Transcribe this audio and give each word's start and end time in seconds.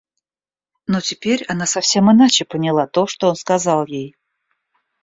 Но 0.87 0.99
теперь 0.99 1.43
она 1.47 1.67
совсем 1.67 2.11
иначе 2.11 2.43
поняла 2.43 2.87
то, 2.87 3.05
что 3.05 3.27
он 3.29 3.35
сказал 3.35 3.85
ей. 3.85 4.15